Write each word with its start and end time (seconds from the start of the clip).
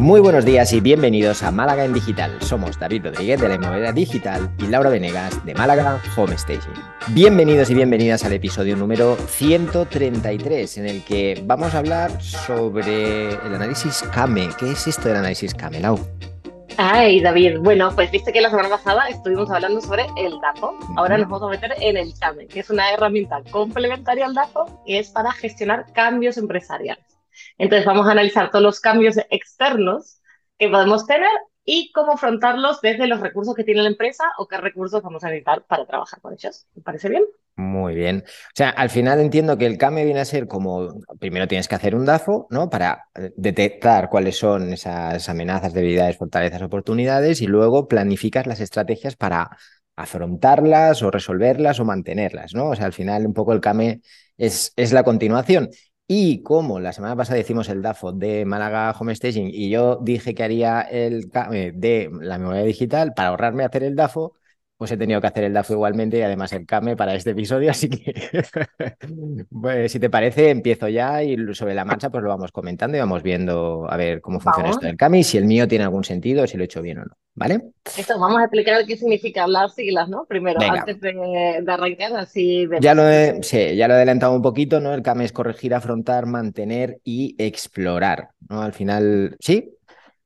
Muy 0.00 0.20
buenos 0.20 0.46
días 0.46 0.72
y 0.72 0.80
bienvenidos 0.80 1.42
a 1.42 1.50
Málaga 1.50 1.84
en 1.84 1.92
Digital. 1.92 2.40
Somos 2.40 2.78
David 2.78 3.04
Rodríguez 3.04 3.38
de 3.38 3.48
la 3.48 3.56
Inmobiliaria 3.56 3.92
Digital 3.92 4.50
y 4.58 4.66
Laura 4.66 4.88
Venegas 4.88 5.44
de 5.44 5.54
Málaga 5.54 6.00
Home 6.16 6.38
Staging. 6.38 6.82
Bienvenidos 7.08 7.68
y 7.68 7.74
bienvenidas 7.74 8.24
al 8.24 8.32
episodio 8.32 8.76
número 8.76 9.16
133 9.16 10.78
en 10.78 10.86
el 10.86 11.04
que 11.04 11.42
vamos 11.44 11.74
a 11.74 11.80
hablar 11.80 12.10
sobre 12.22 13.28
el 13.28 13.54
análisis 13.54 14.02
CAME. 14.14 14.48
¿Qué 14.58 14.70
es 14.70 14.86
esto 14.86 15.08
del 15.08 15.18
análisis 15.18 15.52
CAME, 15.52 15.80
Lau? 15.80 15.98
Ay, 16.78 17.20
David, 17.20 17.58
bueno, 17.58 17.92
pues 17.94 18.10
viste 18.10 18.32
que 18.32 18.40
la 18.40 18.48
semana 18.48 18.70
pasada 18.70 19.06
estuvimos 19.10 19.50
hablando 19.50 19.82
sobre 19.82 20.06
el 20.16 20.40
DAFO. 20.40 20.78
Ahora 20.96 21.18
nos 21.18 21.28
vamos 21.28 21.42
a 21.42 21.50
meter 21.50 21.74
en 21.78 21.98
el 21.98 22.14
CAME, 22.18 22.46
que 22.46 22.60
es 22.60 22.70
una 22.70 22.90
herramienta 22.90 23.42
complementaria 23.50 24.24
al 24.24 24.32
DAFO 24.32 24.82
y 24.86 24.96
es 24.96 25.10
para 25.10 25.30
gestionar 25.30 25.84
cambios 25.92 26.38
empresariales. 26.38 27.09
Entonces 27.58 27.86
vamos 27.86 28.06
a 28.06 28.12
analizar 28.12 28.50
todos 28.50 28.62
los 28.62 28.80
cambios 28.80 29.16
externos 29.30 30.20
que 30.58 30.68
podemos 30.68 31.06
tener 31.06 31.30
y 31.64 31.92
cómo 31.92 32.12
afrontarlos 32.12 32.80
desde 32.80 33.06
los 33.06 33.20
recursos 33.20 33.54
que 33.54 33.64
tiene 33.64 33.82
la 33.82 33.88
empresa 33.88 34.24
o 34.38 34.48
qué 34.48 34.56
recursos 34.56 35.02
vamos 35.02 35.22
a 35.24 35.28
necesitar 35.28 35.64
para 35.66 35.86
trabajar 35.86 36.20
con 36.20 36.32
ellos. 36.32 36.66
¿Te 36.74 36.80
parece 36.80 37.08
bien? 37.08 37.24
Muy 37.56 37.94
bien. 37.94 38.24
O 38.26 38.52
sea, 38.54 38.70
al 38.70 38.90
final 38.90 39.20
entiendo 39.20 39.58
que 39.58 39.66
el 39.66 39.76
CAME 39.76 40.04
viene 40.04 40.20
a 40.20 40.24
ser 40.24 40.46
como, 40.48 40.88
primero 41.18 41.46
tienes 41.46 41.68
que 41.68 41.74
hacer 41.74 41.94
un 41.94 42.06
DAFO, 42.06 42.46
¿no? 42.50 42.70
Para 42.70 43.04
eh, 43.14 43.32
detectar 43.36 44.08
cuáles 44.08 44.38
son 44.38 44.72
esas 44.72 45.28
amenazas, 45.28 45.74
debilidades, 45.74 46.16
fortalezas, 46.16 46.62
oportunidades 46.62 47.42
y 47.42 47.46
luego 47.46 47.86
planificas 47.86 48.46
las 48.46 48.60
estrategias 48.60 49.16
para 49.16 49.50
afrontarlas 49.94 51.02
o 51.02 51.10
resolverlas 51.10 51.78
o 51.80 51.84
mantenerlas, 51.84 52.54
¿no? 52.54 52.70
O 52.70 52.74
sea, 52.74 52.86
al 52.86 52.94
final 52.94 53.26
un 53.26 53.34
poco 53.34 53.52
el 53.52 53.60
CAME 53.60 54.00
es, 54.38 54.72
es 54.76 54.92
la 54.92 55.02
continuación. 55.02 55.68
Y 56.12 56.42
como 56.42 56.80
la 56.80 56.92
semana 56.92 57.14
pasada 57.14 57.38
hicimos 57.38 57.68
el 57.68 57.82
DAFO 57.82 58.10
de 58.10 58.44
Málaga 58.44 58.90
Home 58.98 59.14
Staging 59.14 59.48
y 59.54 59.70
yo 59.70 60.00
dije 60.02 60.34
que 60.34 60.42
haría 60.42 60.80
el 60.80 61.30
CAME 61.30 61.70
de 61.70 62.10
la 62.20 62.36
memoria 62.36 62.64
digital 62.64 63.14
para 63.14 63.28
ahorrarme 63.28 63.62
hacer 63.62 63.84
el 63.84 63.94
DAFO, 63.94 64.34
pues 64.80 64.90
he 64.92 64.96
tenido 64.96 65.20
que 65.20 65.26
hacer 65.26 65.44
el 65.44 65.52
DAFO 65.52 65.74
igualmente 65.74 66.16
y 66.16 66.22
además 66.22 66.54
el 66.54 66.64
CAME 66.64 66.96
para 66.96 67.14
este 67.14 67.32
episodio, 67.32 67.70
así 67.70 67.90
que 67.90 68.14
pues, 69.50 69.92
si 69.92 70.00
te 70.00 70.08
parece, 70.08 70.48
empiezo 70.48 70.88
ya 70.88 71.22
y 71.22 71.36
sobre 71.52 71.74
la 71.74 71.84
marcha 71.84 72.08
pues 72.08 72.22
lo 72.24 72.30
vamos 72.30 72.50
comentando 72.50 72.96
y 72.96 73.00
vamos 73.00 73.22
viendo 73.22 73.86
a 73.90 73.98
ver 73.98 74.22
cómo 74.22 74.40
funciona 74.40 74.70
esto 74.70 74.86
del 74.86 74.96
CAME 74.96 75.18
y 75.18 75.24
si 75.24 75.36
el 75.36 75.44
mío 75.44 75.68
tiene 75.68 75.84
algún 75.84 76.02
sentido, 76.02 76.46
si 76.46 76.56
lo 76.56 76.62
he 76.62 76.64
hecho 76.64 76.80
bien 76.80 76.96
o 76.96 77.04
no, 77.04 77.14
¿vale? 77.34 77.60
Esto, 77.94 78.18
vamos 78.18 78.40
a 78.40 78.44
explicar 78.44 78.86
qué 78.86 78.96
significa 78.96 79.46
las 79.46 79.74
siglas, 79.74 80.08
¿no? 80.08 80.24
Primero, 80.24 80.58
antes 80.62 80.98
de, 80.98 81.62
arrancar, 81.66 82.16
así... 82.16 82.66
Ya 82.80 82.94
lo, 82.94 83.06
he, 83.06 83.42
sí, 83.42 83.76
ya 83.76 83.86
lo 83.86 83.92
he 83.92 83.96
adelantado 83.98 84.34
un 84.34 84.40
poquito, 84.40 84.80
¿no? 84.80 84.94
El 84.94 85.02
CAME 85.02 85.26
es 85.26 85.32
corregir, 85.32 85.74
afrontar, 85.74 86.24
mantener 86.24 87.00
y 87.04 87.36
explorar, 87.36 88.30
¿no? 88.48 88.62
Al 88.62 88.72
final, 88.72 89.36
¿sí? 89.40 89.76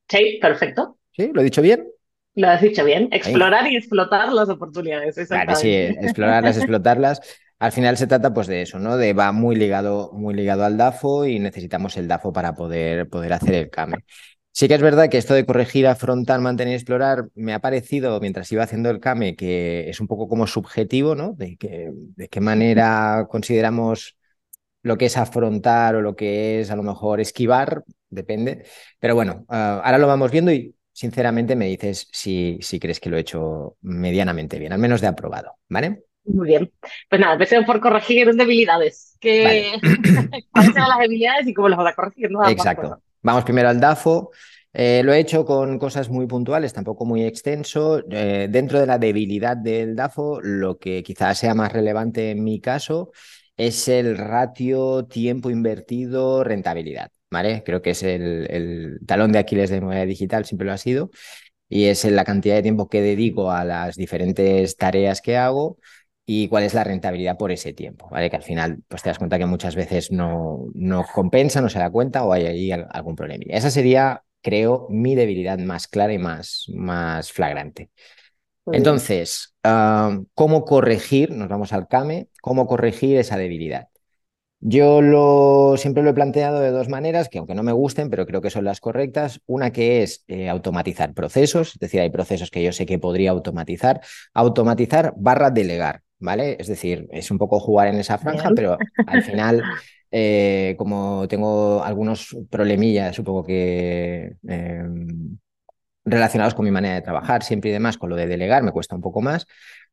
Sí, 0.07 0.39
perfecto. 0.41 0.97
¿Sí? 1.11 1.29
¿Lo 1.33 1.41
he 1.41 1.43
dicho 1.43 1.61
bien? 1.61 1.89
Lo 2.35 2.49
has 2.49 2.61
dicho 2.61 2.83
bien, 2.83 3.07
explorar 3.11 3.71
y 3.71 3.77
explotar 3.77 4.31
las 4.33 4.49
oportunidades. 4.49 5.15
Claro, 5.27 5.55
sí, 5.55 5.71
explorarlas, 5.73 6.57
explotarlas. 6.57 7.21
Al 7.59 7.71
final 7.71 7.95
se 7.95 8.07
trata 8.07 8.33
pues 8.33 8.47
de 8.47 8.61
eso, 8.61 8.77
¿no? 8.79 8.97
De 8.97 9.13
va 9.13 9.31
muy 9.31 9.55
ligado, 9.55 10.11
muy 10.13 10.33
ligado 10.33 10.65
al 10.65 10.77
DAFO 10.77 11.25
y 11.25 11.39
necesitamos 11.39 11.95
el 11.95 12.09
DAFO 12.09 12.33
para 12.33 12.53
poder, 12.53 13.07
poder 13.07 13.31
hacer 13.31 13.55
el 13.55 13.69
CAME. 13.69 13.97
Sí 14.51 14.67
que 14.67 14.75
es 14.75 14.81
verdad 14.81 15.09
que 15.09 15.17
esto 15.17 15.33
de 15.33 15.45
corregir, 15.45 15.87
afrontar, 15.87 16.39
mantener 16.41 16.73
y 16.73 16.75
explorar 16.75 17.27
me 17.35 17.53
ha 17.53 17.59
parecido 17.59 18.19
mientras 18.19 18.51
iba 18.51 18.63
haciendo 18.63 18.89
el 18.89 18.99
CAME 18.99 19.35
que 19.35 19.89
es 19.89 20.01
un 20.01 20.07
poco 20.07 20.27
como 20.27 20.47
subjetivo, 20.47 21.15
¿no? 21.15 21.33
De, 21.33 21.55
que, 21.55 21.89
de 21.93 22.27
qué 22.27 22.41
manera 22.41 23.27
consideramos 23.29 24.17
lo 24.81 24.97
que 24.97 25.05
es 25.05 25.17
afrontar 25.17 25.95
o 25.95 26.01
lo 26.01 26.15
que 26.15 26.61
es 26.61 26.69
a 26.71 26.75
lo 26.75 26.83
mejor 26.83 27.19
esquivar, 27.19 27.83
depende. 28.09 28.65
Pero 28.99 29.15
bueno, 29.15 29.45
ah, 29.49 29.81
ahora 29.83 29.97
lo 29.97 30.07
vamos 30.07 30.31
viendo 30.31 30.51
y 30.51 30.74
sinceramente 30.95 31.57
me 31.57 31.67
dices 31.67 32.07
si, 32.09 32.57
si 32.61 32.79
crees 32.79 33.01
que 33.01 33.09
lo 33.09 33.17
he 33.17 33.19
hecho 33.19 33.75
medianamente 33.81 34.57
bien, 34.57 34.71
al 34.71 34.79
menos 34.79 35.01
de 35.01 35.07
aprobado, 35.07 35.57
¿vale? 35.67 36.05
Muy 36.23 36.47
bien. 36.47 36.71
Pues 37.09 37.19
nada, 37.19 37.33
empecemos 37.33 37.65
por 37.65 37.81
corregir 37.81 38.33
debilidades. 38.33 39.17
¿Qué... 39.19 39.73
¿Cuáles 40.51 40.73
son 40.73 40.87
las 40.87 40.99
debilidades 40.99 41.47
y 41.47 41.53
cómo 41.53 41.67
las 41.67 41.77
vas 41.77 41.91
a 41.91 41.95
corregir? 41.95 42.29
Exacto. 42.47 43.01
Vamos 43.21 43.43
primero 43.43 43.67
al 43.67 43.79
DAFO. 43.79 44.31
Eh, 44.71 45.01
lo 45.03 45.13
he 45.13 45.19
hecho 45.19 45.45
con 45.45 45.77
cosas 45.77 46.09
muy 46.09 46.27
puntuales, 46.27 46.71
tampoco 46.71 47.05
muy 47.05 47.25
extenso. 47.25 48.01
Eh, 48.09 48.47
dentro 48.49 48.79
de 48.79 48.87
la 48.87 48.97
debilidad 48.97 49.57
del 49.57 49.95
DAFO, 49.95 50.39
lo 50.41 50.77
que 50.77 51.03
quizás 51.03 51.37
sea 51.37 51.53
más 51.53 51.73
relevante 51.73 52.31
en 52.31 52.43
mi 52.43 52.61
caso 52.61 53.11
es 53.57 53.87
el 53.89 54.17
ratio 54.17 55.05
tiempo 55.05 55.49
invertido 55.49 56.43
rentabilidad. 56.43 57.11
Creo 57.63 57.81
que 57.81 57.91
es 57.91 58.03
el, 58.03 58.99
talón 59.05 59.31
de 59.31 59.39
Aquiles 59.39 59.69
de 59.69 59.81
moneda 59.81 60.05
digital, 60.05 60.45
siempre 60.45 60.67
lo 60.67 60.73
ha 60.73 60.77
sido, 60.77 61.09
y 61.69 61.85
es 61.85 62.05
la 62.05 62.25
cantidad 62.25 62.55
de 62.55 62.63
tiempo 62.63 62.89
que 62.89 63.01
dedico 63.01 63.51
a 63.51 63.65
las 63.65 63.95
diferentes 63.95 64.77
tareas 64.77 65.21
que 65.21 65.37
hago 65.37 65.77
y 66.25 66.47
cuál 66.47 66.63
es 66.63 66.73
la 66.73 66.83
rentabilidad 66.83 67.37
por 67.37 67.51
ese 67.51 67.73
tiempo, 67.73 68.09
¿vale? 68.09 68.29
Que 68.29 68.37
al 68.37 68.43
final 68.43 68.79
pues 68.87 69.03
te 69.03 69.09
das 69.09 69.17
cuenta 69.17 69.37
que 69.37 69.45
muchas 69.45 69.75
veces 69.75 70.11
no, 70.11 70.67
no 70.73 71.05
compensa, 71.13 71.61
no 71.61 71.69
se 71.69 71.79
da 71.79 71.89
cuenta 71.91 72.23
o 72.23 72.33
hay 72.33 72.45
ahí 72.45 72.71
algún 72.71 73.15
problema. 73.15 73.43
Esa 73.47 73.69
sería, 73.69 74.23
creo, 74.41 74.87
mi 74.89 75.15
debilidad 75.15 75.57
más 75.59 75.87
clara 75.87 76.13
y 76.13 76.17
más, 76.17 76.65
más 76.73 77.31
flagrante. 77.31 77.89
Entonces, 78.71 79.55
ah, 79.63 80.19
¿cómo 80.33 80.65
corregir? 80.65 81.31
Nos 81.31 81.47
vamos 81.47 81.73
al 81.73 81.87
CAME, 81.87 82.29
¿cómo 82.41 82.65
corregir 82.65 83.17
esa 83.17 83.37
debilidad? 83.37 83.89
Yo 84.67 84.99
lo, 84.99 85.77
siempre 85.77 86.01
lo 86.01 86.09
he 86.09 86.13
planteado 86.15 86.59
de 86.59 86.71
dos 86.71 86.89
maneras, 86.89 87.29
que 87.29 87.37
aunque 87.37 87.53
no 87.53 87.61
me 87.61 87.71
gusten, 87.71 88.09
pero 88.09 88.25
creo 88.25 88.41
que 88.41 88.49
son 88.49 88.65
las 88.65 88.79
correctas. 88.79 89.39
Una 89.45 89.71
que 89.71 90.01
es 90.01 90.23
eh, 90.27 90.49
automatizar 90.49 91.13
procesos, 91.13 91.73
es 91.73 91.79
decir, 91.79 91.99
hay 92.01 92.09
procesos 92.09 92.49
que 92.49 92.63
yo 92.63 92.71
sé 92.71 92.87
que 92.87 92.97
podría 92.97 93.29
automatizar. 93.29 94.01
Automatizar 94.33 95.13
barra 95.17 95.51
delegar, 95.51 96.01
¿vale? 96.17 96.57
Es 96.59 96.65
decir, 96.65 97.07
es 97.11 97.29
un 97.29 97.37
poco 97.37 97.59
jugar 97.59 97.89
en 97.89 97.97
esa 97.99 98.17
franja, 98.17 98.49
pero 98.55 98.75
al 99.05 99.21
final, 99.21 99.61
eh, 100.09 100.73
como 100.79 101.27
tengo 101.27 101.83
algunos 101.83 102.35
problemillas, 102.49 103.19
poco 103.19 103.43
que... 103.43 104.33
Em, 104.47 105.37
relacionados 106.05 106.55
con 106.55 106.65
mi 106.65 106.71
manera 106.71 106.95
de 106.95 107.01
trabajar 107.03 107.43
siempre 107.43 107.69
y 107.69 107.73
demás, 107.73 107.99
con 107.99 108.09
lo 108.09 108.15
de 108.15 108.25
delegar 108.25 108.63
me 108.63 108.71
cuesta 108.71 108.95
un 108.95 109.01
poco 109.01 109.21
más, 109.21 109.45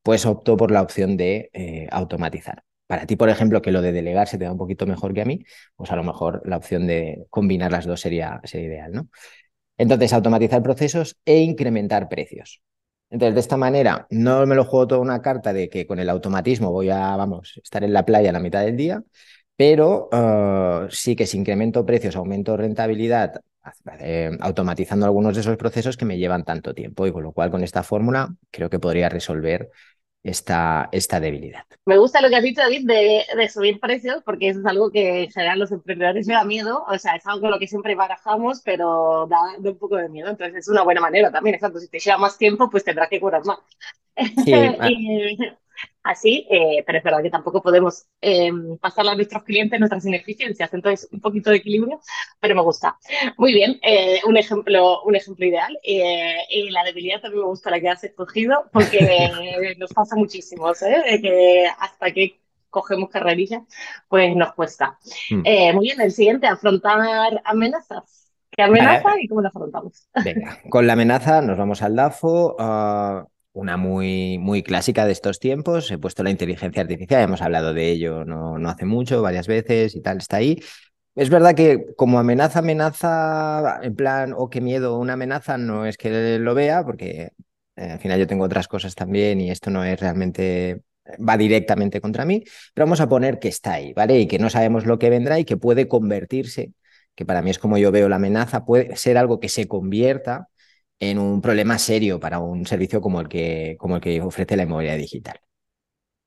pues 0.03 0.25
opto 0.25 0.57
por 0.57 0.71
la 0.71 0.81
opción 0.81 1.19
de 1.19 1.51
eh, 1.53 1.89
automatizar. 1.91 2.65
Para 2.87 3.07
ti, 3.07 3.17
por 3.17 3.31
ejemplo, 3.31 3.63
que 3.63 3.73
lo 3.73 3.81
de 3.83 3.93
delegar 3.93 4.29
se 4.29 4.39
te 4.39 4.45
da 4.45 4.53
un 4.53 4.59
poquito 4.59 4.87
mejor 4.87 5.15
que 5.15 5.23
a 5.23 5.25
mí, 5.25 5.45
pues 5.77 5.91
a 5.91 5.97
lo 5.97 6.05
mejor 6.05 6.43
la 6.45 6.57
opción 6.59 6.87
de 6.87 7.25
combinar 7.31 7.73
las 7.73 7.87
dos 7.87 8.01
sería, 8.01 8.41
sería 8.45 8.67
ideal, 8.69 8.93
¿no? 8.93 9.09
Entonces, 9.79 10.13
automatizar 10.13 10.63
procesos 10.63 11.17
e 11.25 11.41
incrementar 11.41 12.09
precios. 12.09 12.63
Entonces, 13.11 13.35
de 13.35 13.41
esta 13.41 13.57
manera, 13.57 14.07
no 14.11 14.47
me 14.47 14.55
lo 14.55 14.65
juego 14.65 14.87
toda 14.87 15.01
una 15.01 15.21
carta 15.23 15.53
de 15.53 15.69
que 15.69 15.87
con 15.87 15.99
el 15.99 16.09
automatismo 16.11 16.71
voy 16.71 16.91
a, 16.91 17.17
vamos, 17.17 17.61
estar 17.63 17.85
en 17.85 17.93
la 17.93 18.05
playa 18.05 18.31
a 18.31 18.33
la 18.33 18.41
mitad 18.41 18.63
del 18.65 18.77
día, 18.77 19.03
pero 19.57 20.09
eh, 20.13 20.87
sí 20.91 21.17
que 21.17 21.27
si 21.27 21.39
incremento 21.39 21.85
precios, 21.85 22.17
aumento 22.17 22.57
rentabilidad, 22.57 23.43
eh, 24.01 24.31
automatizando 24.41 25.07
algunos 25.07 25.35
de 25.35 25.41
esos 25.43 25.57
procesos 25.57 25.97
que 25.97 26.05
me 26.05 26.19
llevan 26.19 26.45
tanto 26.45 26.75
tiempo. 26.75 27.07
Y 27.07 27.13
con 27.13 27.23
lo 27.23 27.33
cual, 27.33 27.51
con 27.51 27.63
esta 27.63 27.83
fórmula, 27.83 28.35
creo 28.51 28.71
que 28.71 28.79
podría 28.81 29.09
resolver 29.09 29.71
esta, 30.23 30.89
esta 30.93 31.21
debilidad. 31.21 31.65
Me 31.85 31.99
gusta 31.99 32.21
lo 32.21 32.29
que 32.29 32.37
has 32.37 32.43
dicho, 32.43 32.61
David, 32.61 32.87
de, 32.87 33.25
de, 33.37 33.49
subir 33.49 33.81
precios, 33.81 34.23
porque 34.25 34.49
eso 34.49 34.61
es 34.61 34.67
algo 34.67 34.91
que 34.91 35.25
en 35.25 35.31
general 35.31 35.59
los 35.59 35.73
emprendedores 35.73 36.27
me 36.29 36.35
da 36.35 36.45
miedo, 36.45 36.85
o 36.89 36.99
sea, 36.99 37.17
es 37.17 37.27
algo 37.27 37.41
con 37.41 37.51
lo 37.51 37.59
que 37.59 37.67
siempre 37.67 37.95
barajamos, 37.95 38.63
pero 38.65 39.27
da, 39.27 39.39
un 39.59 39.79
poco 39.79 39.97
de 39.97 40.09
miedo, 40.09 40.29
entonces 40.29 40.57
es 40.57 40.69
una 40.69 40.83
buena 40.83 41.01
manera 41.01 41.33
también, 41.33 41.55
exacto, 41.55 41.81
si 41.81 41.89
te 41.89 41.99
lleva 41.99 42.19
más 42.19 42.39
tiempo, 42.39 42.71
pues 42.71 42.85
tendrás 42.85 43.09
que 43.09 43.21
curar 43.21 43.45
más. 43.45 43.59
Sí, 44.45 44.53
y, 44.89 45.39
así, 46.03 46.47
eh, 46.51 46.83
pero 46.87 46.99
es 46.99 47.05
verdad 47.05 47.23
que 47.23 47.31
tampoco 47.31 47.63
podemos 47.63 48.07
eh, 48.21 48.51
pasarle 48.81 49.13
a 49.13 49.15
nuestros 49.15 49.43
clientes 49.45 49.79
nuestras 49.79 50.05
ineficiencias, 50.05 50.73
entonces 50.75 51.09
un 51.13 51.21
poquito 51.21 51.51
de 51.51 51.57
equilibrio, 51.57 52.01
pero 52.41 52.55
me 52.55 52.63
gusta. 52.63 52.99
Muy 53.37 53.53
bien, 53.53 53.79
eh, 53.83 54.21
un, 54.27 54.37
ejemplo, 54.37 55.03
un 55.03 55.15
ejemplo 55.15 55.47
ideal. 55.47 55.79
Eh, 55.83 56.37
y 56.51 56.71
la 56.71 56.85
debilidad 56.85 57.21
también 57.21 57.43
me 57.43 57.49
gusta 57.49 57.71
la 57.71 57.81
que 57.81 57.89
has 57.89 58.05
escogido, 58.05 58.69
porque 58.73 58.99
nos 59.79 59.93
pasa 59.93 60.17
muchísimo, 60.17 60.71
¿eh? 60.71 61.21
que 61.21 61.67
hasta 61.79 62.11
que 62.11 62.41
cogemos 62.71 63.11
carrerilla, 63.11 63.63
pues 64.09 64.35
nos 64.35 64.55
cuesta. 64.55 64.99
Mm. 65.31 65.75
muy 65.75 65.87
bien, 65.87 66.01
el 66.01 66.13
siguiente, 66.13 66.47
afrontar 66.47 67.43
amenazas. 67.45 68.31
¿Qué 68.51 68.63
amenaza 68.63 69.15
y 69.19 69.29
cómo 69.29 69.41
la 69.41 69.49
afrontamos? 69.49 70.09
Venga, 70.23 70.59
con 70.69 70.87
la 70.87 70.93
amenaza 70.93 71.41
nos 71.41 71.57
vamos 71.57 71.81
al 71.81 71.97
DAFO. 71.97 72.57
Uh, 72.59 73.32
una 73.53 73.77
muy, 73.77 74.39
muy 74.39 74.63
clásica 74.63 75.05
de 75.07 75.13
estos 75.13 75.39
tiempos. 75.39 75.91
He 75.91 75.99
puesto 75.99 76.23
la 76.23 76.31
inteligencia 76.31 76.83
artificial, 76.83 77.23
hemos 77.23 77.43
hablado 77.43 77.75
de 77.75 77.91
ello 77.91 78.25
no, 78.25 78.59
no 78.59 78.69
hace 78.69 78.85
mucho, 78.87 79.23
varias 79.23 79.47
veces 79.47 79.95
y 79.95 80.01
tal, 80.01 80.19
está 80.19 80.39
ahí. 80.39 80.59
Es 81.15 81.29
verdad 81.31 81.55
que 81.55 81.87
como 81.97 82.19
amenaza, 82.19 82.61
amenaza, 82.61 83.81
en 83.83 83.95
plan, 83.95 84.33
o 84.33 84.39
oh, 84.39 84.51
qué 84.51 84.61
miedo, 84.61 84.99
una 84.99 85.13
amenaza, 85.15 85.59
no 85.59 85.85
es 85.87 85.99
que 85.99 86.39
lo 86.39 86.55
vea, 86.55 86.85
porque 86.85 87.33
eh, 87.77 87.91
al 87.93 87.99
final 88.01 88.19
yo 88.19 88.27
tengo 88.27 88.45
otras 88.45 88.69
cosas 88.69 88.95
también 88.95 89.41
y 89.41 89.51
esto 89.51 89.71
no 89.71 89.85
es 89.85 90.01
realmente, 90.01 90.83
va 91.19 91.37
directamente 91.37 92.01
contra 92.01 92.25
mí, 92.25 92.45
pero 92.75 92.87
vamos 92.87 93.01
a 93.01 93.09
poner 93.09 93.39
que 93.39 93.49
está 93.49 93.75
ahí, 93.75 93.93
¿vale? 93.93 94.21
Y 94.21 94.27
que 94.27 94.39
no 94.39 94.49
sabemos 94.51 94.87
lo 94.87 94.99
que 94.99 95.11
vendrá 95.11 95.39
y 95.39 95.45
que 95.45 95.57
puede 95.59 95.89
convertirse 95.89 96.73
que 97.15 97.27
para 97.27 97.43
mí 97.43 97.51
es 97.51 97.59
como 97.59 97.79
yo 97.79 97.93
veo 97.93 98.09
la 98.09 98.17
amenaza, 98.17 98.65
puede 98.65 98.97
ser 98.97 99.19
algo 99.19 99.41
que 99.41 99.49
se 99.49 99.69
convierta 99.69 100.49
en 101.03 101.19
un 101.19 101.41
problema 101.43 101.79
serio 101.79 102.21
para 102.21 102.39
un 102.39 102.65
servicio 102.65 103.01
como 103.01 103.21
el 103.21 103.29
que, 103.29 103.77
como 103.77 103.97
el 103.97 104.01
que 104.01 104.21
ofrece 104.21 104.57
la 104.57 104.63
inmobiliaria 104.63 105.03
digital. 105.03 105.41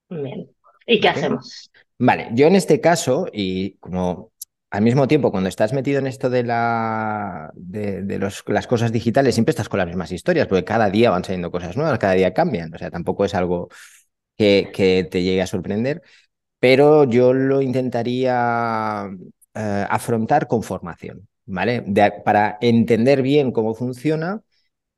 Bien. 0.10 0.50
¿Y 0.86 1.00
qué 1.00 1.08
hacemos? 1.08 1.72
Vale, 1.98 2.28
yo 2.34 2.48
en 2.48 2.56
este 2.56 2.82
caso, 2.82 3.26
y 3.32 3.76
como 3.78 4.34
al 4.70 4.82
mismo 4.82 5.08
tiempo, 5.08 5.32
cuando 5.32 5.48
estás 5.48 5.72
metido 5.72 6.00
en 6.00 6.08
esto 6.08 6.30
de, 6.30 6.44
la, 6.44 7.52
de, 7.56 8.20
los, 8.20 8.44
las 8.48 8.68
cosas 8.68 8.92
digitales, 8.92 9.36
siempre 9.36 9.52
estás 9.52 9.70
con 9.70 9.78
las 9.78 9.88
mismas 9.88 10.12
historias, 10.12 10.48
porque 10.48 10.66
cada 10.66 10.90
día 10.90 11.10
van 11.10 11.24
saliendo 11.24 11.52
cosas 11.52 11.78
nuevas, 11.78 11.98
cada 11.98 12.14
día 12.14 12.34
cambian. 12.34 12.76
O 12.76 12.78
sea, 12.78 12.92
tampoco 12.92 13.24
es 13.24 13.34
algo 13.34 13.70
que, 14.36 14.72
que 14.74 15.08
te 15.10 15.24
llegue 15.24 15.42
a 15.42 15.48
sorprender, 15.48 16.02
pero 16.60 17.06
yo 17.06 17.32
lo 17.32 17.62
intentaría 17.62 19.10
eh, 19.54 19.86
afrontar 19.90 20.48
con 20.48 20.64
formación, 20.64 21.30
¿vale? 21.46 21.82
para 22.26 22.58
entender 22.60 23.22
bien 23.22 23.54
cómo 23.54 23.74
funciona, 23.74 24.42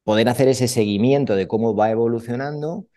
poder 0.07 0.29
hacer 0.29 0.47
ese 0.47 0.69
seguimiento 0.69 1.35
de 1.35 1.47
cómo 1.49 1.75
va 1.75 1.91
evolucionando 1.91 2.87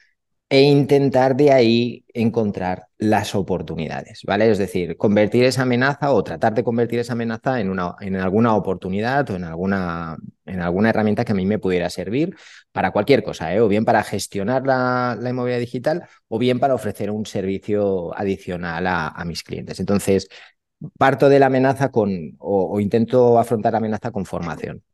e 0.48 0.62
intentar 0.62 1.34
de 1.36 1.52
ahí 1.52 2.04
encontrar 2.14 2.86
las 2.98 3.34
oportunidades, 3.34 4.22
¿vale? 4.24 4.48
Es 4.50 4.58
decir, 4.58 4.96
convertir 4.96 5.44
esa 5.44 5.62
amenaza 5.62 6.12
o 6.12 6.22
tratar 6.22 6.54
de 6.54 6.62
convertir 6.62 7.00
esa 7.00 7.14
amenaza 7.14 7.60
en, 7.60 7.68
una, 7.70 7.96
en 8.00 8.14
alguna 8.14 8.54
oportunidad 8.54 9.28
o 9.30 9.36
en 9.36 9.42
alguna, 9.44 10.18
en 10.46 10.60
alguna 10.60 10.90
herramienta 10.90 11.24
que 11.24 11.32
a 11.32 11.34
mí 11.34 11.46
me 11.46 11.58
pudiera 11.58 11.90
servir 11.90 12.36
para 12.70 12.92
cualquier 12.92 13.24
cosa, 13.24 13.52
¿eh? 13.52 13.60
o 13.60 13.66
bien 13.66 13.84
para 13.84 14.04
gestionar 14.04 14.64
la, 14.64 15.18
la, 15.20 15.30
inmobiliaria 15.30 15.64
digital 15.66 16.06
o 16.28 16.38
bien 16.38 16.60
para 16.60 16.74
ofrecer 16.74 17.10
un 17.10 17.26
servicio 17.26 18.16
adicional 18.16 18.86
a, 18.86 19.24
mis 19.26 19.42
clientes. 19.42 19.80
Entonces, 19.80 20.28
parto 20.96 21.28
de 21.28 21.40
la 21.40 21.46
amenaza 21.46 21.90
con, 21.90 22.36
o, 22.38 22.76
o 22.76 22.80
intento 22.80 23.36
afrontar 23.38 23.72
la 23.72 23.78
amenaza 23.78 24.12
con 24.12 24.24
formación. 24.24 24.84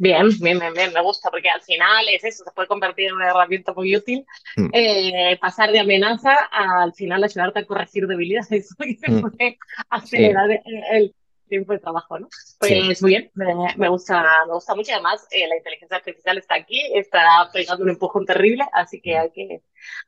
Bien, 0.00 0.30
bien, 0.40 0.58
bien, 0.58 0.72
bien, 0.72 0.94
me 0.94 1.02
gusta, 1.02 1.30
porque 1.30 1.50
al 1.50 1.60
final 1.60 2.06
es 2.08 2.24
eso, 2.24 2.42
se 2.42 2.50
puede 2.52 2.66
convertir 2.66 3.08
en 3.08 3.16
una 3.16 3.28
herramienta 3.28 3.74
muy 3.74 3.94
útil. 3.94 4.24
Mm. 4.56 4.68
Eh, 4.72 5.38
pasar 5.38 5.70
de 5.72 5.78
amenaza 5.78 6.32
a, 6.50 6.84
al 6.84 6.94
final 6.94 7.22
ayudarte 7.22 7.58
a 7.58 7.66
corregir 7.66 8.06
debilidades, 8.06 8.74
que 8.78 9.12
mm. 9.12 9.20
puede 9.20 9.58
acelerar 9.90 10.62
el, 10.90 11.14
tiempo 11.50 11.74
de 11.74 11.80
trabajo, 11.80 12.18
¿no? 12.18 12.28
Pues 12.60 13.02
muy 13.02 13.10
bien, 13.10 13.30
me, 13.34 13.88
gusta, 13.88 14.24
me 14.46 14.54
gusta 14.54 14.74
mucho. 14.74 14.92
Además, 14.92 15.26
eh, 15.32 15.46
la 15.48 15.56
inteligencia 15.56 15.98
artificial 15.98 16.38
está 16.38 16.54
aquí, 16.54 16.80
está 16.94 17.50
pegando 17.52 17.84
un 17.84 17.90
empujón 17.90 18.24
terrible, 18.24 18.64
así 18.72 19.02
que 19.02 19.18
hay 19.18 19.30
que, 19.32 19.60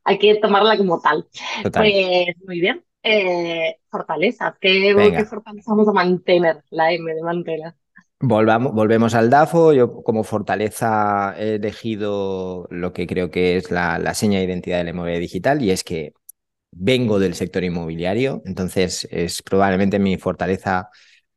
hay 0.05 0.19
que 0.19 0.37
tomarla 0.37 0.79
como 0.79 1.03
tal. 1.03 1.27
Pues 1.71 2.37
muy 2.47 2.61
bien. 2.61 2.83
Eh, 3.03 3.77
fortalezas, 3.91 4.55
¿qué, 4.59 4.95
¿qué 5.15 5.25
fortalezas 5.25 5.67
vamos 5.67 5.89
a 5.89 5.93
mantener? 5.93 6.63
La 6.71 6.93
M 6.93 7.13
de 7.13 7.23
mantener. 7.23 7.75
Volvamos, 8.25 8.73
volvemos 8.73 9.15
al 9.15 9.31
DAFO. 9.31 9.73
Yo 9.73 10.03
como 10.05 10.23
fortaleza 10.23 11.35
he 11.37 11.57
elegido 11.57 12.69
lo 12.71 12.93
que 12.93 13.07
creo 13.09 13.31
que 13.33 13.57
es 13.57 13.73
la, 13.73 13.99
la 13.99 14.15
seña 14.15 14.39
de 14.39 14.45
identidad 14.45 14.79
de 14.79 14.85
la 14.85 14.91
inmobiliaria 14.91 15.21
digital 15.21 15.61
y 15.61 15.73
es 15.73 15.83
que 15.83 16.13
vengo 16.73 17.19
del 17.19 17.35
sector 17.35 17.65
inmobiliario, 17.65 18.43
entonces 18.47 19.09
es 19.11 19.43
probablemente 19.43 19.99
mi 19.99 20.19
fortaleza 20.19 20.91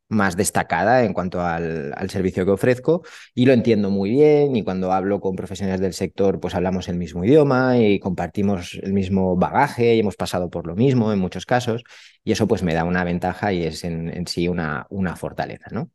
más 0.08 0.36
destacada 0.36 1.04
en 1.04 1.14
cuanto 1.14 1.42
al, 1.42 1.94
al, 1.96 2.10
servicio 2.10 2.44
que 2.46 2.52
ofrezco 2.52 3.02
y 3.34 3.46
lo 3.46 3.52
entiendo 3.54 3.90
muy 3.90 4.10
bien 4.10 4.56
y 4.56 4.64
cuando 4.64 4.92
hablo 4.92 5.20
con 5.20 5.36
profesionales 5.36 5.80
del 5.80 5.94
sector 5.94 6.40
pues 6.40 6.54
hablamos 6.54 6.88
el 6.88 6.96
mismo 6.98 7.24
idioma 7.24 7.78
y 7.78 8.00
compartimos 8.00 8.74
el 8.82 8.92
mismo 8.92 9.36
bagaje 9.36 9.96
y 9.96 10.00
hemos 10.00 10.16
pasado 10.16 10.50
por 10.50 10.66
lo 10.66 10.76
mismo 10.76 11.12
en 11.12 11.18
muchos 11.20 11.46
casos 11.46 11.84
y 12.24 12.32
eso 12.32 12.48
pues 12.48 12.62
me 12.62 12.74
da 12.74 12.84
una 12.84 13.04
ventaja 13.04 13.52
y 13.52 13.64
es 13.64 13.84
en, 13.84 14.08
en 14.10 14.26
sí 14.28 14.48
una, 14.48 14.86
una 14.90 15.16
fortaleza, 15.16 15.66
¿no? 15.72 15.90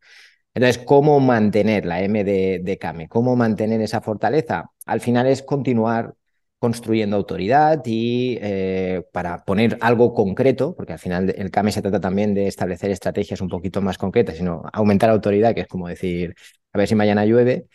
Entonces, 0.53 0.83
¿cómo 0.85 1.19
mantener 1.19 1.85
la 1.85 2.01
M 2.01 2.23
de, 2.23 2.59
de 2.61 2.77
Kame? 2.77 3.07
¿Cómo 3.07 3.35
mantener 3.35 3.81
esa 3.81 4.01
fortaleza? 4.01 4.71
Al 4.85 4.99
final 4.99 5.27
es 5.27 5.43
continuar 5.43 6.13
construyendo 6.61 7.15
autoridad 7.15 7.81
y 7.85 8.37
eh, 8.39 9.01
para 9.11 9.43
poner 9.43 9.79
algo 9.81 10.13
concreto, 10.13 10.75
porque 10.75 10.93
al 10.93 10.99
final 10.99 11.33
el 11.35 11.49
CAME 11.49 11.71
se 11.71 11.81
trata 11.81 11.99
también 11.99 12.35
de 12.35 12.45
establecer 12.47 12.91
estrategias 12.91 13.41
un 13.41 13.49
poquito 13.49 13.81
más 13.81 13.97
concretas, 13.97 14.37
sino 14.37 14.61
aumentar 14.71 15.09
autoridad, 15.09 15.55
que 15.55 15.61
es 15.61 15.67
como 15.67 15.87
decir, 15.87 16.35
a 16.71 16.77
ver 16.77 16.87
si 16.87 16.93
mañana 16.93 17.25
llueve, 17.25 17.65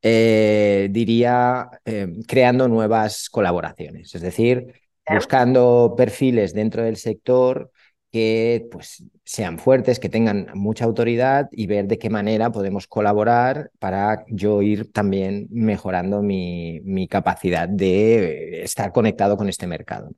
eh, 0.00 0.86
diría 0.92 1.68
eh, 1.84 2.06
creando 2.28 2.68
nuevas 2.68 3.28
colaboraciones, 3.30 4.14
es 4.14 4.22
decir, 4.22 4.74
buscando 5.12 5.94
perfiles 5.96 6.54
dentro 6.54 6.84
del 6.84 6.98
sector 6.98 7.72
que 8.16 8.66
pues, 8.72 9.04
sean 9.24 9.58
fuertes, 9.58 10.00
que 10.00 10.08
tengan 10.08 10.46
mucha 10.54 10.86
autoridad 10.86 11.50
y 11.52 11.66
ver 11.66 11.86
de 11.86 11.98
qué 11.98 12.08
manera 12.08 12.50
podemos 12.50 12.86
colaborar 12.86 13.70
para 13.78 14.24
yo 14.28 14.62
ir 14.62 14.90
también 14.90 15.48
mejorando 15.50 16.22
mi, 16.22 16.80
mi 16.80 17.08
capacidad 17.08 17.68
de 17.68 18.62
estar 18.62 18.90
conectado 18.92 19.36
con 19.36 19.50
este 19.50 19.66
mercado. 19.66 20.12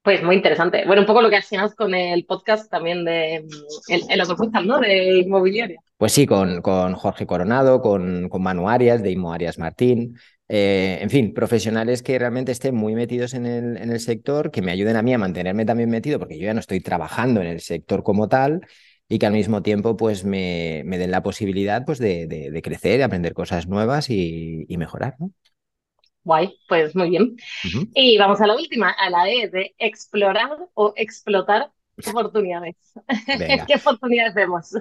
Pues 0.00 0.22
muy 0.22 0.36
interesante. 0.36 0.84
Bueno, 0.86 1.02
un 1.02 1.06
poco 1.06 1.20
lo 1.20 1.28
que 1.28 1.36
hacías 1.36 1.74
con 1.74 1.94
el 1.94 2.24
podcast 2.24 2.70
también 2.70 3.04
de 3.04 3.44
el, 3.88 4.02
el 4.08 4.20
otro 4.22 4.36
podcast, 4.36 4.64
¿no? 4.64 4.80
De 4.80 5.18
inmobiliaria. 5.18 5.78
Pues 5.98 6.12
sí, 6.12 6.26
con, 6.26 6.62
con 6.62 6.94
Jorge 6.94 7.26
Coronado, 7.26 7.82
con, 7.82 8.30
con 8.30 8.42
Manu 8.42 8.70
Arias, 8.70 9.02
de 9.02 9.10
Inmo 9.10 9.30
Arias 9.30 9.58
Martín. 9.58 10.16
Eh, 10.54 10.98
en 11.00 11.08
fin, 11.08 11.32
profesionales 11.32 12.02
que 12.02 12.18
realmente 12.18 12.52
estén 12.52 12.74
muy 12.74 12.94
metidos 12.94 13.32
en 13.32 13.46
el, 13.46 13.78
en 13.78 13.90
el 13.90 14.00
sector, 14.00 14.50
que 14.50 14.60
me 14.60 14.70
ayuden 14.70 14.96
a 14.96 15.02
mí 15.02 15.14
a 15.14 15.16
mantenerme 15.18 15.64
también 15.64 15.88
metido, 15.88 16.18
porque 16.18 16.38
yo 16.38 16.44
ya 16.44 16.52
no 16.52 16.60
estoy 16.60 16.80
trabajando 16.80 17.40
en 17.40 17.46
el 17.46 17.60
sector 17.60 18.02
como 18.02 18.28
tal, 18.28 18.60
y 19.08 19.18
que 19.18 19.24
al 19.24 19.32
mismo 19.32 19.62
tiempo 19.62 19.96
pues 19.96 20.26
me, 20.26 20.82
me 20.84 20.98
den 20.98 21.10
la 21.10 21.22
posibilidad 21.22 21.86
pues 21.86 21.98
de, 21.98 22.26
de, 22.26 22.60
crecer, 22.60 22.98
de 22.98 23.04
aprender 23.04 23.32
cosas 23.32 23.66
nuevas 23.66 24.10
y, 24.10 24.66
y 24.68 24.76
mejorar. 24.76 25.14
¿no? 25.18 25.32
Guay, 26.22 26.54
pues 26.68 26.94
muy 26.94 27.08
bien. 27.08 27.34
Y 27.94 28.18
vamos 28.18 28.42
a 28.42 28.46
la 28.46 28.54
última, 28.54 28.90
a 28.90 29.08
la 29.08 29.30
E 29.30 29.48
de 29.48 29.74
explorar 29.78 30.50
o 30.74 30.92
explotar 30.96 31.70
oportunidades. 32.06 32.76
¿Qué 33.66 33.74
oportunidades 33.74 34.34
vemos? 34.34 34.74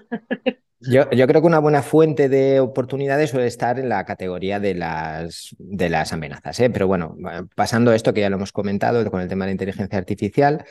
Yo, 0.81 1.09
yo, 1.11 1.27
creo 1.27 1.41
que 1.41 1.47
una 1.47 1.59
buena 1.59 1.83
fuente 1.83 2.27
de 2.27 2.59
oportunidades 2.59 3.29
suele 3.29 3.45
estar 3.45 3.77
en 3.77 3.87
la 3.87 4.03
categoría 4.03 4.59
de 4.59 4.73
las, 4.73 5.55
de 5.59 5.89
las 5.89 6.11
amenazas. 6.11 6.59
¿eh? 6.59 6.69
Pero 6.71 6.87
bueno, 6.87 7.15
pasando 7.55 7.91
a 7.91 7.95
esto 7.95 8.13
que 8.13 8.21
ya 8.21 8.29
lo 8.29 8.37
hemos 8.37 8.51
comentado 8.51 9.09
con 9.11 9.21
el 9.21 9.27
tema 9.27 9.45
de 9.45 9.49
la 9.49 9.53
inteligencia 9.53 9.97
artificial, 9.99 10.65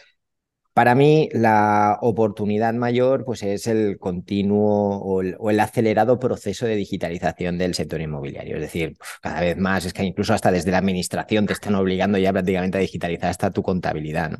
para 0.75 0.95
mí 0.95 1.29
la 1.33 1.99
oportunidad 2.01 2.75
mayor 2.75 3.25
pues, 3.25 3.43
es 3.43 3.67
el 3.67 3.99
continuo 3.99 4.99
o 4.99 5.21
el, 5.21 5.37
o 5.39 5.51
el, 5.51 5.61
acelerado 5.61 6.19
proceso 6.19 6.67
de 6.67 6.77
digitalización 6.77 7.59
del 7.59 7.75
sector 7.75 8.01
inmobiliario. 8.01 8.57
Es 8.57 8.63
decir, 8.63 8.97
cada 9.21 9.41
vez 9.41 9.57
más, 9.59 9.85
es 9.85 9.93
que 9.93 10.03
incluso 10.05 10.35
hasta 10.35 10.51
desde 10.51 10.71
la 10.71 10.79
administración 10.79 11.47
te 11.47 11.53
están 11.53 11.75
obligando 11.75 12.19
ya 12.19 12.33
prácticamente 12.33 12.79
a 12.79 12.81
digitalizar 12.81 13.31
hasta 13.31 13.51
tu 13.51 13.63
contabilidad. 13.63 14.31
¿no? 14.31 14.39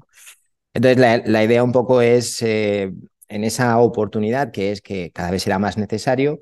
Entonces, 0.75 0.99
la, 0.99 1.19
la 1.19 1.45
idea 1.45 1.65
un 1.65 1.73
poco 1.73 2.01
es 2.01 2.43
eh, 2.43 2.93
en 3.31 3.45
esa 3.45 3.79
oportunidad 3.79 4.51
que 4.53 4.73
es 4.73 4.83
que 4.83 5.11
cada 5.13 5.31
vez 5.31 5.43
será 5.45 5.59
más 5.59 5.79
necesario 5.79 6.41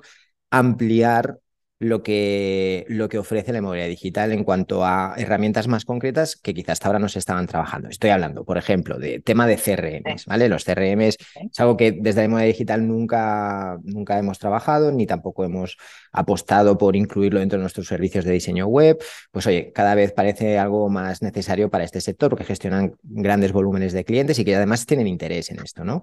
ampliar 0.51 1.39
lo 1.79 2.03
que, 2.03 2.85
lo 2.89 3.07
que 3.07 3.17
ofrece 3.17 3.53
la 3.53 3.59
inmobiliaria 3.59 3.89
digital 3.89 4.33
en 4.33 4.43
cuanto 4.43 4.85
a 4.85 5.13
herramientas 5.17 5.69
más 5.69 5.85
concretas 5.85 6.35
que 6.35 6.53
quizás 6.53 6.73
hasta 6.73 6.87
ahora 6.87 6.99
no 6.99 7.07
se 7.07 7.19
estaban 7.19 7.47
trabajando. 7.47 7.87
Estoy 7.87 8.09
hablando, 8.09 8.43
por 8.43 8.57
ejemplo, 8.57 8.99
de 8.99 9.21
tema 9.21 9.47
de 9.47 9.57
CRMs, 9.57 10.25
¿vale? 10.25 10.49
Los 10.49 10.65
CRMs 10.65 11.15
es 11.17 11.59
algo 11.59 11.77
que 11.77 11.93
desde 11.93 12.21
la 12.21 12.25
inmobiliaria 12.25 12.53
digital 12.53 12.85
nunca, 12.85 13.79
nunca 13.83 14.19
hemos 14.19 14.39
trabajado, 14.39 14.91
ni 14.91 15.07
tampoco 15.07 15.45
hemos 15.45 15.77
apostado 16.11 16.77
por 16.77 16.97
incluirlo 16.97 17.39
dentro 17.39 17.57
de 17.57 17.61
nuestros 17.61 17.87
servicios 17.87 18.25
de 18.25 18.33
diseño 18.33 18.67
web. 18.67 19.01
Pues 19.31 19.47
oye, 19.47 19.71
cada 19.73 19.95
vez 19.95 20.11
parece 20.11 20.59
algo 20.59 20.89
más 20.89 21.21
necesario 21.21 21.69
para 21.69 21.85
este 21.85 22.01
sector 22.01 22.29
porque 22.29 22.43
gestionan 22.43 22.95
grandes 23.03 23.53
volúmenes 23.53 23.93
de 23.93 24.03
clientes 24.03 24.37
y 24.37 24.43
que 24.43 24.55
además 24.55 24.85
tienen 24.85 25.07
interés 25.07 25.49
en 25.49 25.59
esto, 25.59 25.85
¿no? 25.85 26.01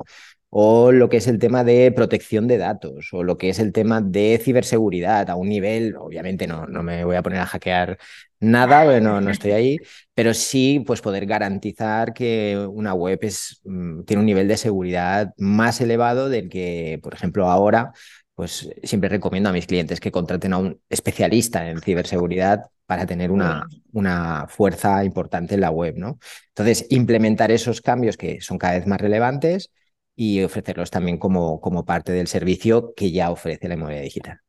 O 0.49 0.91
lo 0.91 1.11
que 1.11 1.19
es 1.19 1.27
el 1.27 1.39
tema 1.39 1.65
de 1.65 1.93
protección 1.93 2.47
de 2.47 2.57
datos, 2.57 3.09
o 3.13 3.23
lo 3.23 3.37
que 3.37 3.51
es 3.51 3.59
el 3.59 3.73
tema 3.73 4.01
de 4.01 4.41
ciberseguridad 4.43 5.29
a 5.29 5.37
un 5.37 5.49
nivel 5.49 5.66
obviamente 5.99 6.47
no, 6.47 6.67
no 6.67 6.83
me 6.83 7.05
voy 7.05 7.17
a 7.17 7.23
poner 7.23 7.41
a 7.41 7.47
hackear 7.47 7.99
nada, 8.41 8.85
bueno, 8.85 9.21
no 9.21 9.31
estoy 9.31 9.53
ahí, 9.53 9.79
pero 10.15 10.35
sí 10.35 10.83
pues 10.87 11.01
poder 11.01 11.27
garantizar 11.27 12.13
que 12.13 12.67
una 12.71 12.95
web 12.95 13.19
es, 13.23 13.61
mm, 13.65 14.03
tiene 14.03 14.21
un 14.21 14.27
nivel 14.27 14.49
de 14.49 14.57
seguridad 14.57 15.33
más 15.39 15.81
elevado 15.81 16.29
del 16.29 16.49
que, 16.49 17.01
por 17.03 17.15
ejemplo, 17.15 17.49
ahora 17.49 17.93
pues 18.35 18.69
siempre 18.83 19.09
recomiendo 19.09 19.49
a 19.49 19.53
mis 19.53 19.67
clientes 19.67 19.99
que 19.99 20.13
contraten 20.13 20.53
a 20.53 20.59
un 20.59 20.81
especialista 20.91 21.71
en 21.71 21.81
ciberseguridad 21.81 22.67
para 22.85 23.07
tener 23.07 23.31
una, 23.31 23.67
una 23.93 24.47
fuerza 24.49 25.05
importante 25.05 25.55
en 25.55 25.63
la 25.63 25.71
web, 25.71 25.97
¿no? 25.97 26.19
Entonces, 26.49 26.87
implementar 26.91 27.51
esos 27.51 27.81
cambios 27.81 28.19
que 28.19 28.41
son 28.43 28.59
cada 28.59 28.75
vez 28.75 28.87
más 28.87 29.01
relevantes 29.01 29.71
y 30.15 30.43
ofrecerlos 30.43 30.91
también 30.91 31.19
como, 31.19 31.61
como 31.61 31.85
parte 31.87 32.13
del 32.13 32.27
servicio 32.27 32.93
que 32.95 33.11
ya 33.11 33.31
ofrece 33.31 33.69
la 33.69 33.75
inmobiliaria 33.75 34.05
digital. 34.05 34.41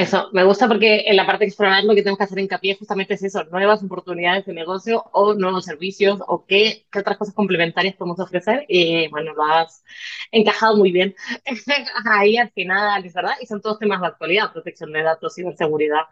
Eso, 0.00 0.30
me 0.32 0.44
gusta 0.44 0.66
porque 0.66 1.04
en 1.08 1.14
la 1.14 1.26
parte 1.26 1.44
de 1.44 1.48
explorar 1.48 1.84
lo 1.84 1.94
que 1.94 2.00
tenemos 2.00 2.16
que 2.16 2.24
hacer 2.24 2.38
hincapié 2.38 2.74
justamente 2.74 3.12
es 3.12 3.22
eso, 3.22 3.44
nuevas 3.44 3.82
oportunidades 3.82 4.46
de 4.46 4.54
negocio 4.54 5.04
o 5.12 5.34
nuevos 5.34 5.66
servicios 5.66 6.20
o 6.26 6.46
qué, 6.46 6.86
qué 6.90 7.00
otras 7.00 7.18
cosas 7.18 7.34
complementarias 7.34 7.96
podemos 7.96 8.18
ofrecer. 8.18 8.64
Y 8.66 9.08
bueno, 9.08 9.34
lo 9.34 9.44
has 9.44 9.84
encajado 10.32 10.78
muy 10.78 10.90
bien 10.90 11.14
ahí 12.10 12.38
al 12.38 12.50
final, 12.52 13.04
es 13.04 13.12
verdad, 13.12 13.34
y 13.42 13.46
son 13.46 13.60
todos 13.60 13.78
temas 13.78 14.00
de 14.00 14.06
actualidad, 14.06 14.50
protección 14.54 14.90
de 14.90 15.02
datos, 15.02 15.34
ciberseguridad. 15.34 16.04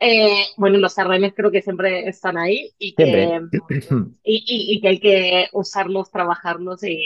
Eh, 0.00 0.46
bueno, 0.56 0.78
los 0.78 0.94
CRM 0.94 1.30
creo 1.32 1.50
que 1.50 1.60
siempre 1.60 2.08
están 2.08 2.38
ahí 2.38 2.72
y 2.78 2.94
que, 2.94 3.42
y, 4.24 4.36
y, 4.46 4.76
y, 4.76 4.80
que 4.80 4.88
hay 4.88 4.98
que 4.98 5.48
usarlos, 5.52 6.10
trabajarlos 6.10 6.82
y 6.84 7.02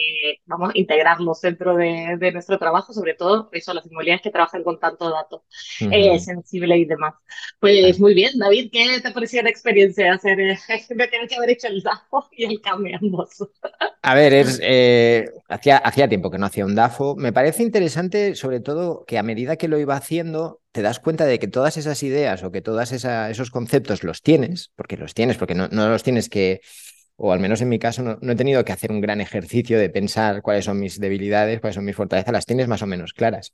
vamos, 0.46 0.70
integrarlos 0.74 1.40
dentro 1.40 1.74
de, 1.74 2.16
de 2.20 2.30
nuestro 2.30 2.56
trabajo, 2.56 2.92
sobre 2.92 3.14
todo 3.14 3.48
eso, 3.50 3.74
las 3.74 3.86
inmobiliarias 3.86 4.22
que 4.22 4.30
trabajan 4.30 4.62
con 4.62 4.78
tanto 4.78 5.10
dato. 5.10 5.42
Uh 5.80 5.84
-huh. 5.86 5.92
eh, 5.92 6.19
sensible 6.20 6.76
y 6.78 6.84
demás. 6.84 7.14
Pues 7.58 7.98
muy 7.98 8.14
bien, 8.14 8.38
David, 8.38 8.70
¿qué 8.72 9.00
te 9.00 9.10
pareció 9.10 9.42
la 9.42 9.50
experiencia 9.50 10.04
de 10.04 10.10
hacer, 10.10 10.40
eh, 10.40 10.58
de 10.88 11.08
tener 11.08 11.28
que 11.28 11.36
haber 11.36 11.50
hecho 11.50 11.68
el 11.68 11.82
DAFO 11.82 12.28
y 12.32 12.44
el 12.44 12.60
CAME 12.60 12.94
ambos? 13.00 13.30
A 14.02 14.14
ver, 14.14 14.32
es, 14.32 14.60
eh, 14.62 15.28
hacía, 15.48 15.78
hacía 15.78 16.08
tiempo 16.08 16.30
que 16.30 16.38
no 16.38 16.46
hacía 16.46 16.64
un 16.64 16.74
DAFO. 16.74 17.16
Me 17.16 17.32
parece 17.32 17.62
interesante, 17.62 18.34
sobre 18.34 18.60
todo, 18.60 19.04
que 19.06 19.18
a 19.18 19.22
medida 19.22 19.56
que 19.56 19.68
lo 19.68 19.78
iba 19.78 19.96
haciendo, 19.96 20.60
te 20.72 20.82
das 20.82 21.00
cuenta 21.00 21.26
de 21.26 21.38
que 21.38 21.48
todas 21.48 21.76
esas 21.76 22.02
ideas 22.02 22.42
o 22.42 22.50
que 22.50 22.62
todos 22.62 22.92
esos 22.92 23.50
conceptos 23.50 24.04
los 24.04 24.22
tienes, 24.22 24.72
porque 24.76 24.96
los 24.96 25.14
tienes, 25.14 25.36
porque 25.36 25.54
no, 25.54 25.68
no 25.68 25.88
los 25.88 26.02
tienes 26.02 26.28
que 26.28 26.60
o 27.22 27.32
al 27.32 27.38
menos 27.38 27.60
en 27.60 27.68
mi 27.68 27.78
caso, 27.78 28.02
no, 28.02 28.32
he 28.32 28.34
tenido 28.34 28.64
que 28.64 28.72
hacer 28.72 28.90
un 28.90 29.02
gran 29.02 29.20
ejercicio 29.20 29.78
de 29.78 29.90
pensar 29.90 30.40
cuáles 30.40 30.64
son 30.64 30.80
mis 30.80 30.98
debilidades, 30.98 31.60
cuáles 31.60 31.74
son 31.74 31.84
mis 31.84 31.94
fortalezas, 31.94 32.32
las 32.32 32.46
tienes 32.46 32.66
más 32.66 32.80
o 32.80 32.86
menos 32.86 33.12
claras 33.12 33.52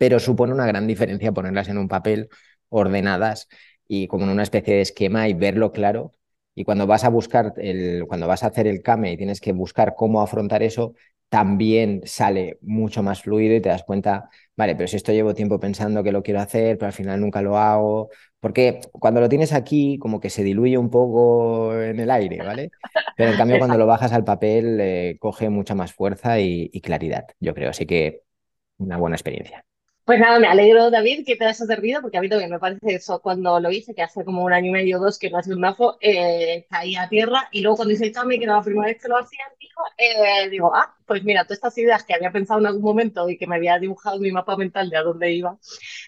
pero 0.00 0.18
supone 0.18 0.54
una 0.54 0.66
gran 0.66 0.86
diferencia 0.86 1.32
ponerlas 1.32 1.68
en 1.68 1.76
un 1.78 1.88
papel 1.88 2.30
ordenadas 2.70 3.48
y 3.86 4.06
como 4.08 4.24
en 4.24 4.30
una 4.30 4.42
especie 4.44 4.74
de 4.76 4.80
esquema 4.82 5.28
y 5.28 5.34
verlo 5.34 5.72
claro. 5.72 6.12
Y 6.54 6.64
cuando 6.64 6.86
vas 6.86 7.04
a 7.04 7.10
buscar, 7.10 7.52
el, 7.58 8.06
cuando 8.08 8.26
vas 8.26 8.42
a 8.42 8.48
hacer 8.48 8.66
el 8.66 8.82
CAME 8.82 9.12
y 9.12 9.16
tienes 9.16 9.40
que 9.40 9.52
buscar 9.52 9.94
cómo 9.96 10.22
afrontar 10.22 10.62
eso, 10.62 10.94
también 11.28 12.02
sale 12.06 12.58
mucho 12.62 13.02
más 13.02 13.22
fluido 13.22 13.54
y 13.54 13.60
te 13.60 13.68
das 13.68 13.84
cuenta, 13.84 14.28
vale, 14.56 14.74
pero 14.74 14.88
si 14.88 14.96
esto 14.96 15.12
llevo 15.12 15.34
tiempo 15.34 15.60
pensando 15.60 16.02
que 16.02 16.12
lo 16.12 16.22
quiero 16.22 16.40
hacer, 16.40 16.76
pero 16.78 16.86
al 16.88 16.92
final 16.92 17.20
nunca 17.20 17.40
lo 17.42 17.56
hago, 17.58 18.10
porque 18.40 18.80
cuando 18.92 19.20
lo 19.20 19.28
tienes 19.28 19.52
aquí 19.52 19.98
como 19.98 20.18
que 20.20 20.30
se 20.30 20.42
diluye 20.42 20.76
un 20.78 20.90
poco 20.90 21.74
en 21.80 22.00
el 22.00 22.10
aire, 22.10 22.42
¿vale? 22.42 22.72
Pero 23.14 23.30
en 23.32 23.36
cambio 23.36 23.58
cuando 23.58 23.78
lo 23.78 23.86
bajas 23.86 24.12
al 24.12 24.24
papel 24.24 24.78
eh, 24.80 25.16
coge 25.20 25.50
mucha 25.50 25.74
más 25.74 25.92
fuerza 25.92 26.40
y, 26.40 26.70
y 26.72 26.80
claridad, 26.80 27.26
yo 27.38 27.54
creo, 27.54 27.70
así 27.70 27.86
que 27.86 28.22
una 28.78 28.96
buena 28.98 29.16
experiencia. 29.16 29.64
Pues 30.10 30.18
nada, 30.18 30.40
me 30.40 30.48
alegro, 30.48 30.90
David, 30.90 31.24
que 31.24 31.36
te 31.36 31.44
haya 31.44 31.54
servido, 31.54 32.02
porque 32.02 32.18
a 32.18 32.20
mí 32.20 32.28
también 32.28 32.50
me 32.50 32.58
parece 32.58 32.96
eso, 32.96 33.20
cuando 33.20 33.60
lo 33.60 33.70
hice, 33.70 33.94
que 33.94 34.02
hace 34.02 34.24
como 34.24 34.42
un 34.42 34.52
año 34.52 34.66
y 34.66 34.72
medio 34.72 34.98
o 34.98 35.00
dos 35.00 35.20
que 35.20 35.30
no 35.30 35.38
hacía 35.38 35.54
un 35.54 35.60
DAFO, 35.60 35.98
eh, 36.00 36.66
caí 36.68 36.96
a 36.96 37.08
tierra, 37.08 37.48
y 37.52 37.60
luego 37.60 37.76
cuando 37.76 37.94
hice 37.94 38.06
el 38.06 38.12
cambio, 38.12 38.36
que 38.36 38.42
era 38.42 38.56
la 38.56 38.62
primera 38.62 38.88
vez 38.88 39.00
que 39.00 39.06
lo 39.06 39.18
hacía, 39.18 39.44
digo, 39.60 39.82
eh, 39.96 40.48
digo, 40.50 40.74
ah, 40.74 40.96
pues 41.10 41.24
mira, 41.24 41.42
todas 41.42 41.56
estas 41.56 41.76
ideas 41.76 42.04
que 42.04 42.14
había 42.14 42.30
pensado 42.30 42.60
en 42.60 42.66
algún 42.66 42.84
momento 42.84 43.28
y 43.28 43.36
que 43.36 43.48
me 43.48 43.56
había 43.56 43.80
dibujado 43.80 44.20
mi 44.20 44.30
mapa 44.30 44.56
mental 44.56 44.88
de 44.90 44.96
a 44.96 45.02
dónde 45.02 45.32
iba, 45.32 45.58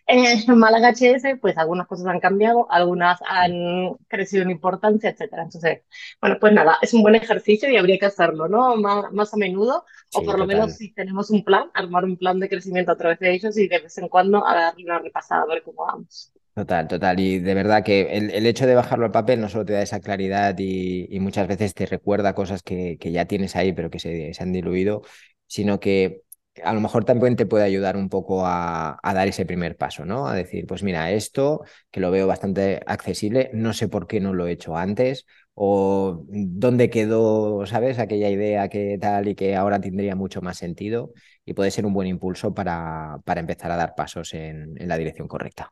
eh, 0.06 0.44
en 0.47 0.59
Málaga 0.61 0.90
HS, 0.92 1.38
pues 1.40 1.59
algunas 1.59 1.88
cosas 1.88 2.06
han 2.06 2.21
cambiado, 2.21 2.71
algunas 2.71 3.18
han 3.26 3.97
crecido 4.06 4.44
en 4.44 4.52
importancia, 4.52 5.11
etcétera. 5.11 5.42
Entonces, 5.42 5.80
bueno, 6.21 6.37
pues 6.40 6.52
nada, 6.52 6.78
es 6.80 6.94
un 6.94 7.02
buen 7.02 7.16
ejercicio 7.16 7.68
y 7.68 7.76
habría 7.76 7.99
que 7.99 8.06
hacerlo, 8.06 8.47
¿no? 8.47 8.76
Más, 8.76 9.12
más 9.12 9.35
a 9.35 9.37
menudo, 9.38 9.85
o 10.14 10.23
por 10.23 10.38
lo 10.38 10.47
menos 10.47 10.76
si 10.76 10.92
tenemos 10.92 11.30
un 11.30 11.42
plan, 11.42 11.68
armar 11.75 12.04
un 12.04 12.16
plan 12.16 12.38
de 12.38 12.49
crecimiento 12.49 12.92
a 12.92 12.97
través 12.97 13.18
de 13.18 13.35
ellos 13.35 13.59
y 13.59 13.66
de 13.66 13.80
vez 13.80 13.99
en 13.99 14.09
cuando 14.09 14.47
a 14.47 14.54
darle 14.54 14.85
una 14.85 15.00
repasada 15.00 15.42
a 15.42 15.47
ver 15.47 15.64
cómo 15.64 15.85
vamos. 15.85 16.32
Total, 16.54 16.87
total. 16.87 17.18
Y 17.18 17.38
de 17.38 17.54
verdad 17.54 17.82
que 17.82 18.02
el, 18.18 18.30
el, 18.30 18.44
hecho 18.47 18.66
de 18.66 18.75
bajarlo 18.75 19.06
al 19.06 19.11
papel 19.12 19.40
no 19.40 19.49
solo 19.49 19.64
te 19.64 19.73
da 19.73 19.80
esa 19.80 20.00
claridad 20.00 20.54
y, 20.59 21.06
y 21.11 21.18
muchas 21.18 21.49
veces 21.49 21.73
te 21.73 21.87
recuerda 21.87 22.35
cosas 22.35 22.62
que, 22.62 22.99
que, 22.99 23.11
ya 23.11 23.25
tienes 23.25 23.56
ahí 23.56 23.73
pero 23.73 23.88
que 23.88 23.99
se, 23.99 24.35
se, 24.35 24.42
han 24.42 24.52
diluido, 24.52 25.00
sino 25.47 25.80
que 25.80 26.25
a 26.62 26.75
lo 26.75 26.82
mejor 26.82 27.06
también 27.06 27.37
te 27.37 27.47
puede 27.47 27.64
ayudar 27.64 27.97
un 27.97 28.11
poco 28.11 28.44
a, 28.47 28.99
a, 29.02 29.14
dar 29.14 29.28
ese 29.28 29.47
primer 29.47 29.78
paso, 29.78 30.04
¿no? 30.04 30.26
A 30.28 30.35
decir, 30.35 30.66
pues 30.66 30.82
mira, 30.82 31.11
esto 31.11 31.62
que 31.90 32.00
lo 32.00 32.11
veo 32.11 32.26
bastante 32.26 32.82
accesible, 32.87 33.49
no 33.54 33.73
sé 33.73 33.88
por 33.88 34.06
qué 34.06 34.21
no 34.21 34.35
lo 34.35 34.47
he 34.47 34.52
hecho 34.52 34.76
antes 34.76 35.25
o 35.54 36.23
dónde 36.28 36.90
quedó, 36.90 37.64
¿sabes? 37.64 37.99
Aquella 37.99 38.28
idea 38.28 38.68
que 38.68 38.99
tal 39.00 39.26
y 39.28 39.35
que 39.35 39.56
ahora 39.56 39.80
tendría 39.80 40.16
mucho 40.16 40.42
más 40.42 40.59
sentido 40.59 41.12
y 41.47 41.54
puede 41.54 41.71
ser 41.71 41.87
un 41.87 41.94
buen 41.94 42.09
impulso 42.09 42.52
para, 42.52 43.21
para 43.25 43.40
empezar 43.40 43.71
a 43.71 43.76
dar 43.76 43.94
pasos 43.94 44.35
en, 44.35 44.75
en 44.78 44.88
la 44.88 44.99
dirección 44.99 45.28
correcta. 45.28 45.71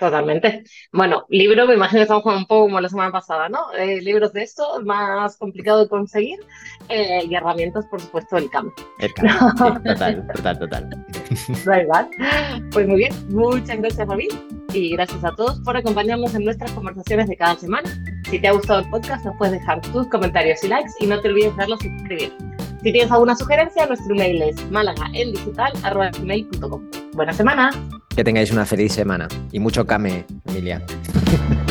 Totalmente. 0.00 0.64
Bueno, 0.92 1.26
libro, 1.28 1.66
me 1.66 1.74
imagino 1.74 1.98
que 1.98 2.04
estamos 2.04 2.24
un 2.24 2.46
poco 2.46 2.62
como 2.62 2.80
la 2.80 2.88
semana 2.88 3.12
pasada, 3.12 3.50
¿no? 3.50 3.70
Eh, 3.74 4.00
libros 4.00 4.32
de 4.32 4.42
esto, 4.42 4.80
más 4.82 5.36
complicado 5.36 5.82
de 5.82 5.90
conseguir, 5.90 6.38
eh, 6.88 7.26
y 7.28 7.34
herramientas, 7.34 7.84
por 7.84 8.00
supuesto, 8.00 8.36
del 8.36 8.48
campo. 8.48 8.72
El 8.98 9.12
campo, 9.12 9.74
sí, 9.76 9.82
total, 9.84 10.26
total, 10.34 10.58
total. 10.58 11.06
Da 11.66 11.82
igual. 11.82 12.08
Pues 12.72 12.88
muy 12.88 12.96
bien, 12.96 13.12
muchas 13.28 13.76
gracias, 13.76 14.08
David, 14.08 14.30
y 14.72 14.92
gracias 14.92 15.22
a 15.22 15.32
todos 15.32 15.60
por 15.60 15.76
acompañarnos 15.76 16.34
en 16.34 16.46
nuestras 16.46 16.72
conversaciones 16.72 17.28
de 17.28 17.36
cada 17.36 17.56
semana. 17.56 17.90
Si 18.30 18.40
te 18.40 18.48
ha 18.48 18.52
gustado 18.52 18.80
el 18.80 18.88
podcast, 18.88 19.26
nos 19.26 19.36
puedes 19.36 19.60
dejar 19.60 19.82
tus 19.82 20.08
comentarios 20.08 20.64
y 20.64 20.68
likes, 20.68 20.92
y 21.00 21.08
no 21.08 21.20
te 21.20 21.28
olvides 21.28 21.54
darlos 21.58 21.84
y 21.84 21.90
suscribir. 21.90 22.32
Si 22.82 22.90
tienes 22.90 23.12
alguna 23.12 23.36
sugerencia, 23.36 23.84
nuestro 23.84 24.14
email 24.14 24.40
es 24.40 24.70
malagaendigital.com. 24.70 26.90
Buena 27.12 27.34
semana. 27.34 27.70
Que 28.20 28.24
tengáis 28.24 28.50
una 28.52 28.66
feliz 28.66 28.92
semana 28.92 29.28
y 29.50 29.58
mucho 29.60 29.86
came, 29.86 30.26
Emilia. 30.44 30.82